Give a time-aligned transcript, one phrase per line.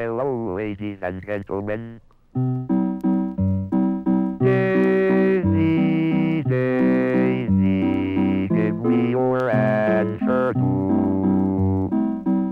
[0.00, 2.00] Hello, ladies and gentlemen.
[4.40, 10.54] Daisy, Daisy, give me your answer.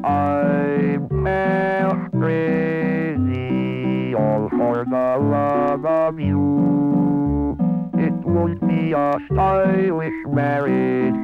[0.05, 7.57] I'm half crazy, all for the love of you.
[7.95, 11.15] It won't be a stylish marriage.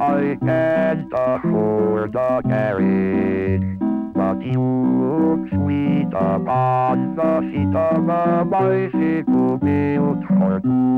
[0.00, 3.68] I can't afford a carriage.
[4.14, 5.41] But you
[10.60, 10.92] two.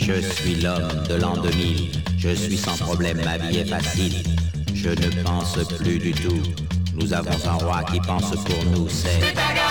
[0.00, 4.22] Je suis l'homme de l'an 2000, je suis sans problème, ma vie est facile.
[4.74, 6.42] Je ne pense plus du tout.
[6.94, 9.63] Nous avons un roi qui pense pour nous, c'est...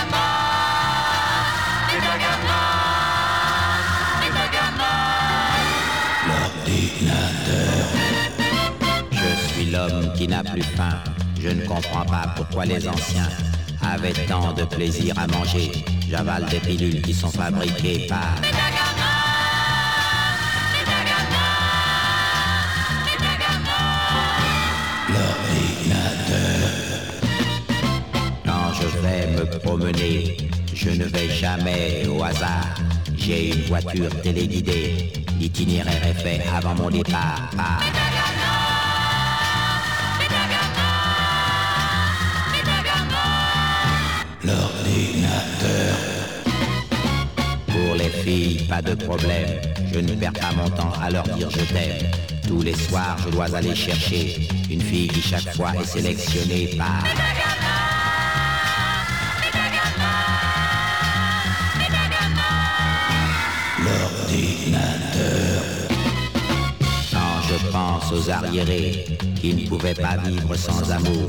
[9.74, 10.96] l'homme qui n'a plus faim.
[11.40, 13.28] Je ne comprends pas pourquoi les anciens
[13.82, 15.72] avaient tant de plaisir à manger.
[16.08, 18.34] J'avale des pilules qui sont fabriquées par...
[28.46, 30.36] Quand je vais me promener,
[30.72, 32.74] je ne vais jamais au hasard.
[33.16, 35.12] J'ai une voiture téléguidée.
[35.40, 37.50] L'itinéraire est fait avant mon départ.
[37.58, 38.03] Ah.
[48.34, 49.60] Filles, pas de problème.
[49.92, 52.10] Je ne perds pas mon temps à leur dire je t'aime.
[52.46, 57.04] Tous les soirs, je dois aller chercher une fille qui chaque fois est sélectionnée par...
[67.12, 69.04] Quand je pense aux arriérés
[69.40, 71.28] qui ne pouvaient pas vivre sans amour,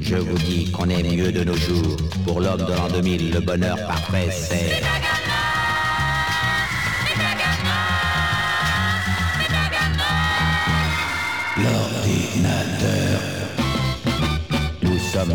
[0.00, 1.96] je vous dis qu'on est mieux de nos jours.
[2.26, 5.01] Pour l'homme de l'an 2000, le bonheur parfait, c'est...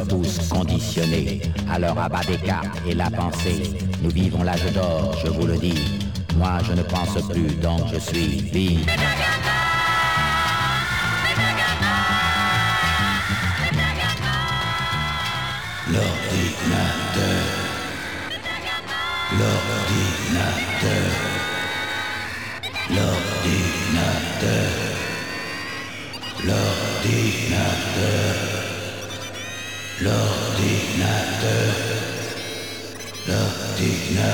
[0.07, 3.77] tous conditionnés à leur abat des cartes et la pensée.
[4.01, 5.99] Nous vivons l'âge d'or, je vous le dis.
[6.37, 8.51] Moi, je ne pense plus, donc je suis
[33.77, 34.27] vide.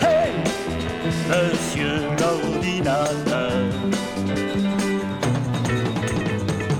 [0.00, 0.32] Hey
[1.28, 3.52] Monsieur l'ordinateur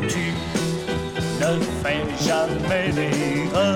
[0.08, 0.24] Tu
[1.40, 1.50] ne
[1.82, 3.66] fais jamais d'erreur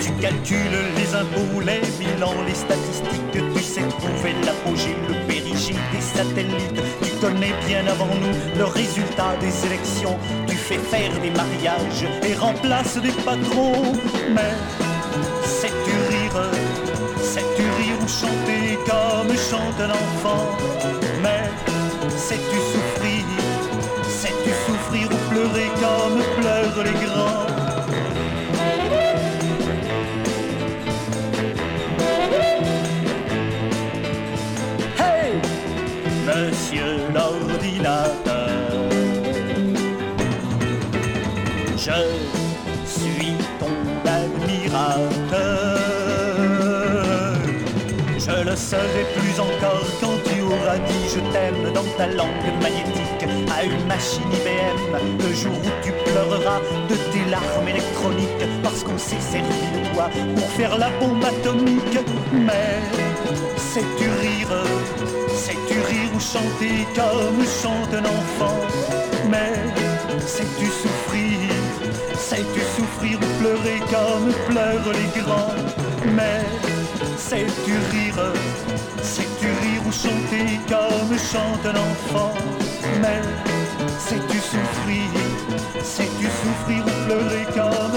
[0.00, 0.58] Tu calcules
[0.96, 2.87] les impôts, les bilans, les statistiques
[3.98, 8.58] Trouver l'apogée, le périgée des satellites Tu connais bien avant nous.
[8.58, 10.16] Le résultat des élections
[10.46, 13.92] Tu fais faire des mariages et remplaces des patrons.
[14.30, 14.54] Mais
[15.44, 16.40] sais-tu rire?
[17.20, 20.46] Sais-tu rire ou chanter comme chante un enfant
[21.22, 21.44] Mais
[22.16, 23.24] sais-tu souffrir?
[24.08, 27.37] Sais-tu souffrir ou pleurer comme pleurent les grands?
[51.96, 52.28] Ta langue
[52.62, 54.98] magnétique à une machine IBM.
[55.18, 60.10] Le jour où tu pleureras de tes larmes électroniques parce qu'on s'est servi de toi
[60.34, 61.98] pour faire la bombe atomique.
[62.32, 62.78] Mais
[63.56, 64.64] sais-tu rire?
[65.34, 68.58] Sais-tu rire ou chanter comme chante un enfant?
[69.30, 69.54] Mais
[70.26, 71.38] sais-tu souffrir?
[72.16, 75.54] Sais-tu souffrir ou pleurer comme pleurent les grands?
[76.14, 76.42] Mais
[77.16, 78.32] sais-tu rire?
[79.60, 82.34] Rire ou chanter comme chante un enfant
[83.00, 83.20] Mais
[83.98, 85.08] sais-tu souffrir?
[85.82, 87.87] Sais-tu souffrir ou pleurer comme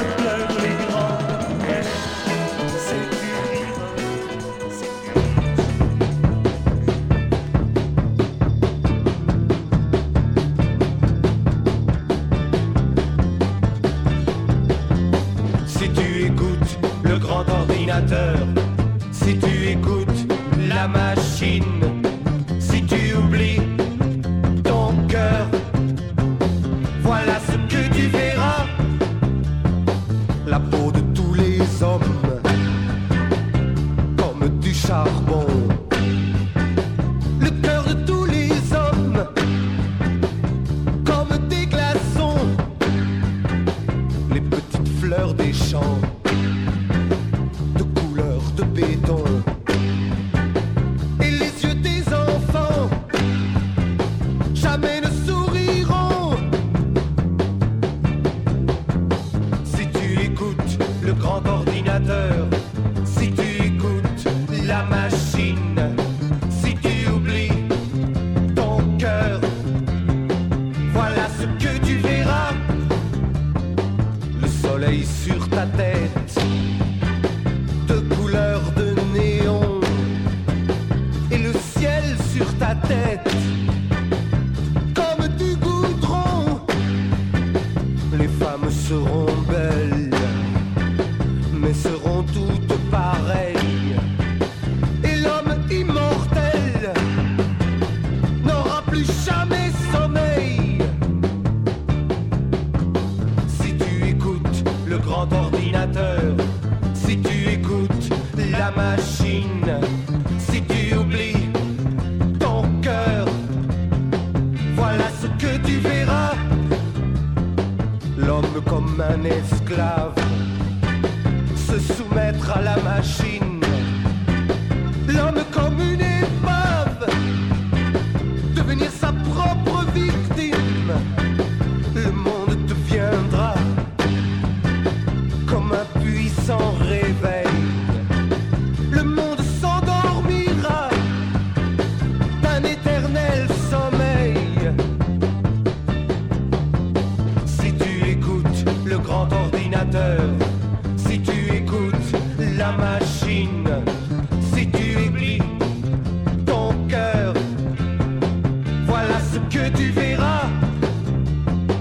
[159.69, 160.49] tu verras.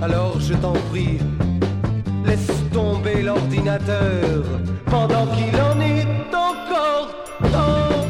[0.02, 1.18] Alors je t'en prie,
[2.24, 4.44] laisse tomber l'ordinateur
[4.86, 7.10] pendant qu'il en est encore
[7.40, 8.06] temps.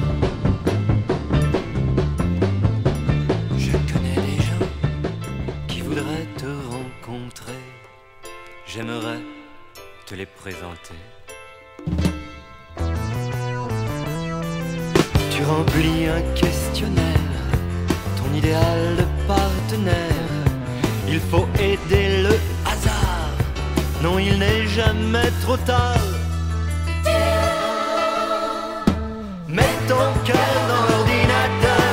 [3.58, 4.68] Je connais des gens
[5.68, 7.62] qui voudraient te rencontrer.
[8.66, 9.20] J'aimerais
[10.06, 10.94] te les présenter.
[15.30, 17.34] Tu remplis un questionnaire,
[18.16, 18.99] ton idéal
[21.06, 22.34] Il faut aider le
[22.66, 23.30] hasard.
[24.02, 25.96] Non, il n'est jamais trop tard.
[29.48, 31.86] Mets ton cœur dans l'ordinateur,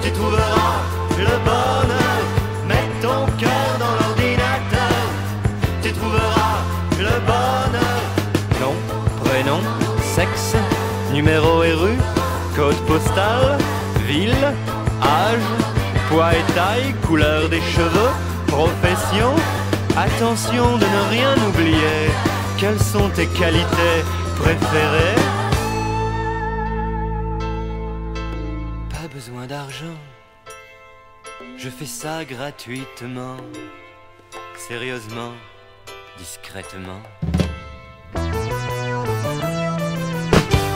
[0.00, 0.76] tu trouveras
[1.18, 2.20] le bonheur.
[2.68, 4.98] Mets ton cœur dans l'ordinateur,
[5.82, 6.58] tu trouveras
[6.98, 8.02] le bonheur.
[8.60, 8.74] Nom,
[9.24, 9.60] prénom,
[10.14, 10.54] sexe,
[11.12, 11.98] numéro et rue,
[12.54, 13.58] code postal,
[14.06, 14.54] ville,
[15.02, 15.61] âge,
[16.12, 18.12] poids et taille, couleur des cheveux,
[18.46, 19.32] profession.
[19.96, 22.00] Attention de ne rien oublier.
[22.58, 23.98] Quelles sont tes qualités
[24.36, 25.20] préférées?
[28.90, 29.98] Pas besoin d'argent.
[31.56, 33.36] Je fais ça gratuitement,
[34.68, 35.32] sérieusement,
[36.18, 37.02] discrètement.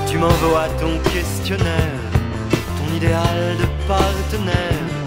[0.08, 2.00] Tu m'envoies ton questionnaire,
[2.78, 5.05] ton idéal de partenaire.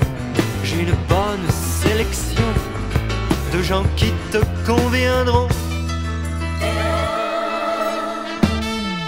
[0.69, 1.49] J'ai une bonne
[1.81, 2.43] sélection
[3.51, 5.47] de gens qui te conviendront.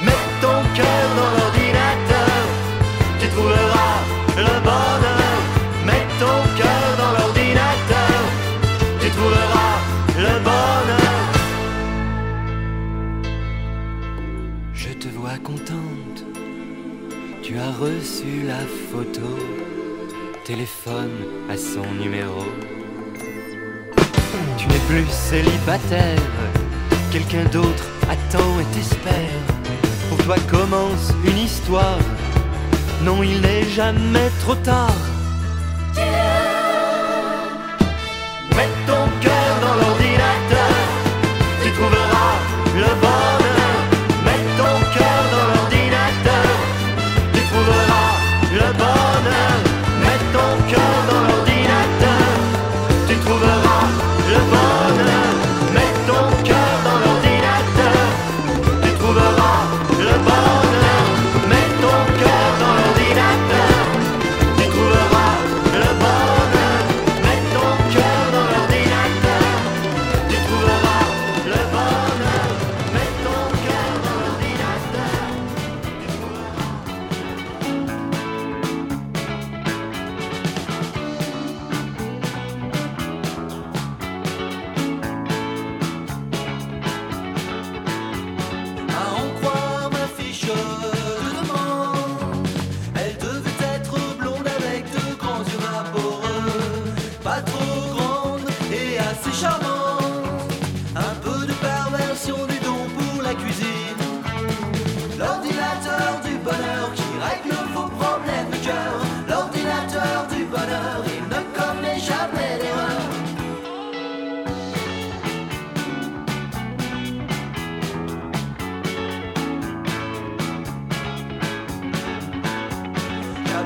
[0.03, 2.33] Mets ton cœur dans l'ordinateur,
[3.19, 3.97] tu trouveras
[4.37, 5.37] le bonheur.
[5.85, 8.17] Mets ton cœur dans l'ordinateur,
[8.99, 9.75] tu trouveras
[10.17, 11.23] le bonheur.
[14.73, 16.25] Je te vois contente,
[17.43, 19.29] tu as reçu la photo.
[20.43, 21.11] Téléphone
[21.51, 22.43] à son numéro.
[24.57, 26.19] Tu n'es plus célibataire,
[27.11, 29.39] quelqu'un d'autre attend et t'espère.
[30.09, 31.99] Pour toi commence une histoire,
[33.03, 35.10] non il n'est jamais trop tard.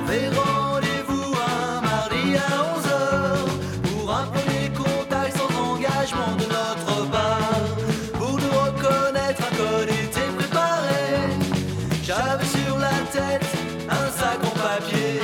[0.07, 2.93] Rendez-vous un mardi à 11h
[3.81, 7.65] pour un premier contact sans engagement de notre part.
[8.13, 11.05] Pour nous reconnaître, un code était préparé.
[12.03, 13.47] J'avais sur la tête
[13.89, 15.21] un sac en papier.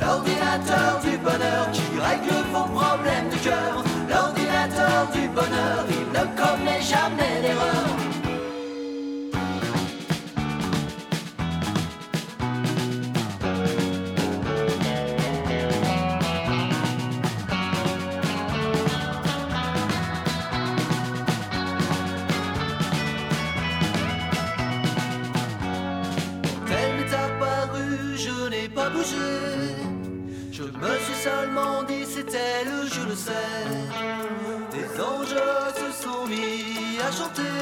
[0.00, 3.84] L'ordinateur du bonheur qui règle vos problèmes du cœur.
[4.10, 7.95] L'ordinateur du bonheur, il ne commet jamais d'erreur.
[32.36, 33.64] tel, je le sais.
[34.74, 35.40] Des anges
[35.80, 37.58] se sont mis à chanter.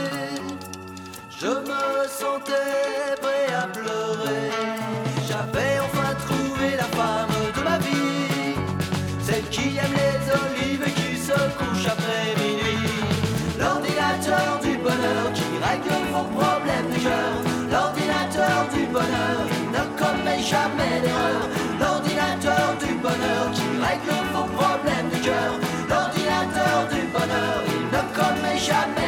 [1.41, 1.85] Je me
[2.21, 2.73] sentais
[3.23, 4.47] prêt à pleurer.
[5.29, 8.55] J'avais enfin trouvé la femme de ma vie,
[9.27, 12.95] celle qui aime les olives et qui se couche après minuit.
[13.61, 17.35] L'ordinateur du bonheur qui règle vos problèmes de cœur.
[17.75, 21.64] L'ordinateur du bonheur qui ne commet jamais d'erreur
[23.53, 25.53] qui règle vos problèmes de cœur.
[25.89, 29.04] L'ordinateur du bonheur, il ne commet jamais.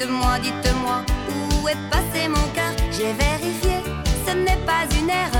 [0.00, 1.02] dites-moi, dites-moi,
[1.62, 2.72] où est passé mon cœur?
[2.90, 3.76] J'ai vérifié,
[4.26, 5.39] ce n'est pas une erreur.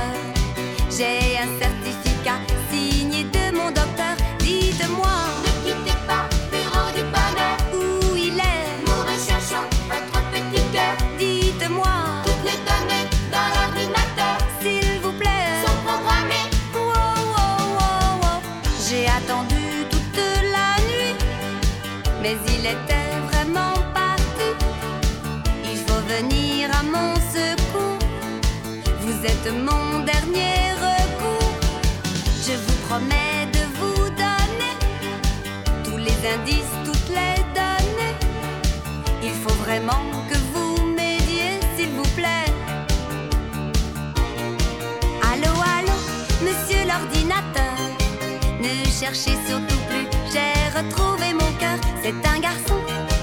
[49.01, 50.07] chercher surtout plus.
[50.31, 52.79] J'ai retrouvé mon cœur, c'est un garçon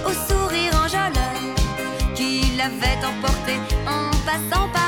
[0.06, 1.38] au sourire enjôleur
[2.16, 3.54] qui l'avait emporté
[3.86, 4.87] en passant par.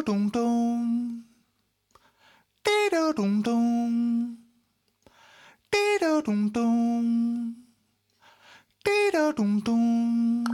[0.00, 1.24] do dum dum.
[2.64, 4.38] Dee do dum dum.
[5.70, 7.56] Dee do dum dum.
[8.84, 10.44] Dee do dum dum.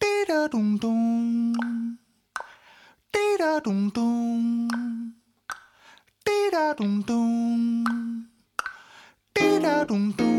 [0.00, 1.98] Dee do dum dum.
[3.12, 4.68] Dee da dum dum.
[6.24, 8.26] Dee da dum dum.
[9.34, 10.37] Dee da dum dum.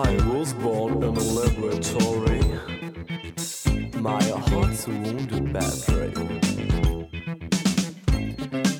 [0.00, 2.40] I was born in a laboratory.
[4.00, 6.12] My heart's a wounded battery.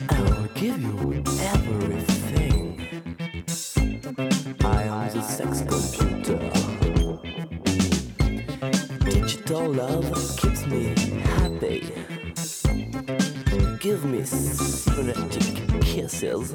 [0.09, 3.03] I will give you everything.
[4.65, 6.39] I am the sex computer.
[9.05, 11.81] Digital love keeps me happy.
[13.81, 16.55] Give me synthetic kisses.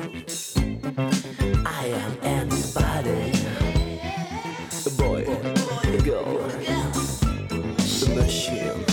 [1.66, 3.83] I am anybody
[6.04, 6.24] go.
[7.86, 8.93] Zobaczyłem.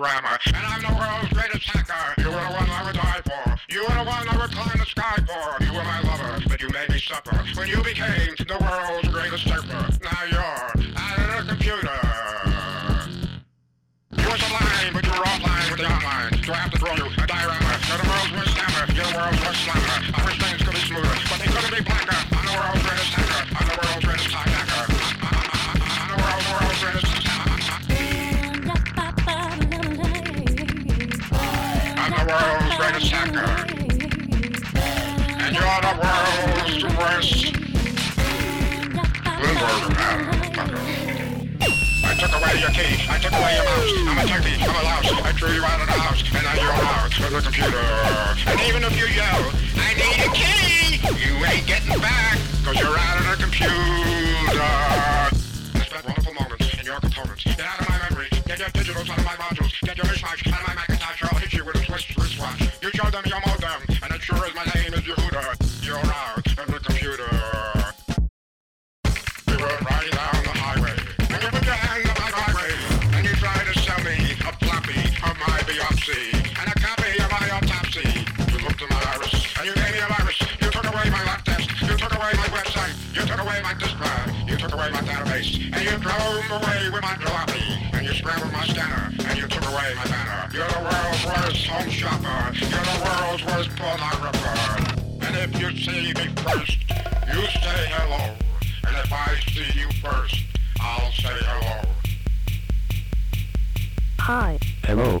[0.00, 2.22] Programmer, and I'm the world's greatest hacker.
[2.22, 3.44] You were the one I would die for.
[3.68, 5.62] You were the one I would climb the sky for.
[5.62, 9.44] You were my lover, but you made me suffer when you became the world's greatest
[9.44, 9.84] surfer.
[10.00, 12.00] Now you're out of the computer.
[14.16, 16.32] You were sublime, but you were offline with the online.
[16.40, 17.72] Do I have to throw you a diorama?
[17.84, 18.84] You're the world's worst slammer.
[18.96, 19.96] You're the world's worst slammer.
[20.16, 22.39] I wish things could be smoother, but they couldn't be blacker.
[32.30, 33.50] World's greatest hacker.
[35.42, 37.56] And you're the world's worst.
[39.40, 40.40] Limburger, man.
[42.04, 43.92] I took away your key, I took away your mouse.
[44.06, 45.10] I'm a turkey, I'm a louse.
[45.10, 47.82] I threw you out of the house, and now you're out of the computer.
[48.46, 52.98] And even if you yell, I need a key, you ain't getting back, cause you're
[52.98, 53.70] out of the computer.
[54.54, 55.30] I
[55.86, 57.44] spent wonderful moments in your components.
[57.44, 60.46] Get out of my memory, get your digitals out of my modules, get your mishmash
[60.52, 60.99] out of my hit
[61.60, 62.60] you with a wristwatch.
[62.82, 63.59] You them your modem,
[84.70, 88.64] took away my database, and you drove away with my jalopy, and you scrambled my
[88.66, 90.48] scanner, and you took away my banner.
[90.52, 95.26] You're the world's worst home shopper, you're the world's worst pornographer.
[95.26, 96.78] And if you see me first,
[97.34, 98.36] you say hello.
[98.86, 100.36] And if I see you first,
[100.80, 101.88] I'll say hello.
[104.20, 104.58] Hi.
[104.84, 105.20] Hello.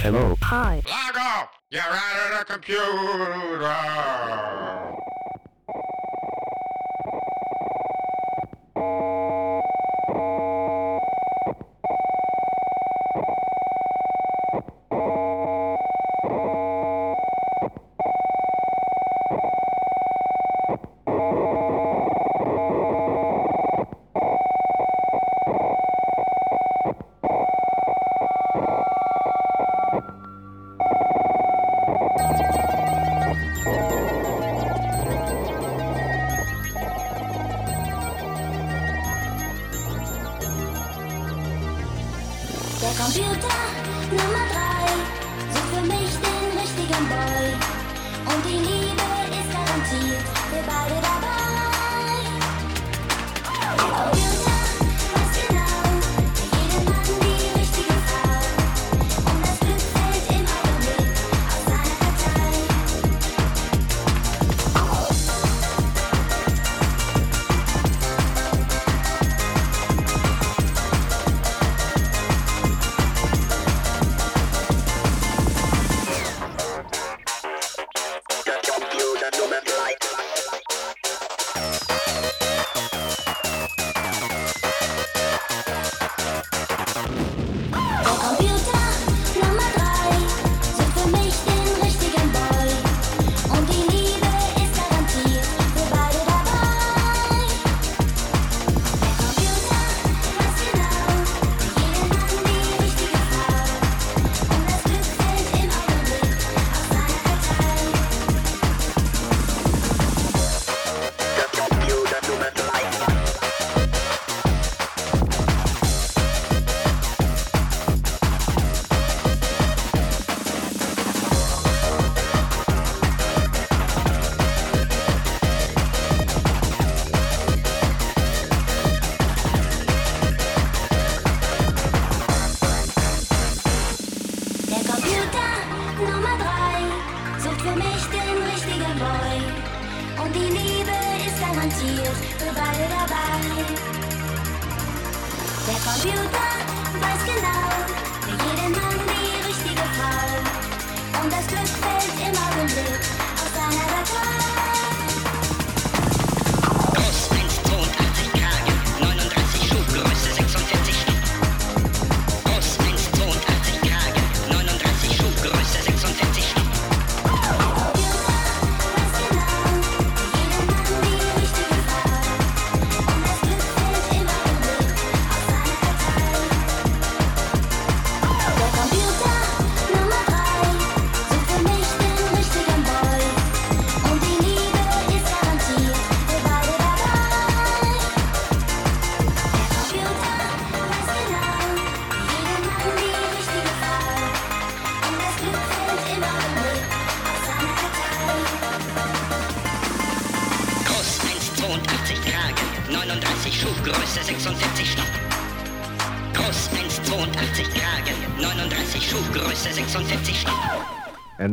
[0.00, 0.36] Hello.
[0.42, 0.82] Hi.
[0.86, 1.48] Log off!
[1.70, 3.95] You're out of the computer!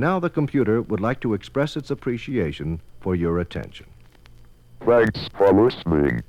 [0.04, 3.88] now the computer would like to express its appreciation for your attention.
[4.86, 6.22] Thanks for listening.